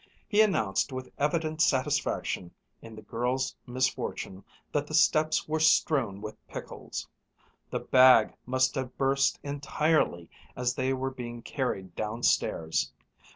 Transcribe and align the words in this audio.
He 0.27 0.41
announced 0.41 0.91
with 0.91 1.11
evident 1.19 1.61
satisfaction 1.61 2.55
in 2.81 2.95
the 2.95 3.03
girls' 3.03 3.55
misfortune 3.67 4.43
that 4.71 4.87
the 4.87 4.95
steps 4.95 5.47
were 5.47 5.59
strewn 5.59 6.21
with 6.21 6.43
pickles. 6.47 7.07
The 7.69 7.81
bag 7.81 8.33
must 8.47 8.73
have 8.73 8.97
burst 8.97 9.37
entirely 9.43 10.27
as 10.55 10.73
they 10.73 10.91
were 10.91 11.11
being 11.11 11.43
carried 11.43 11.95
downstairs. 11.95 12.91